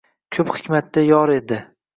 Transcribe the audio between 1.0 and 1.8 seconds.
yor edi.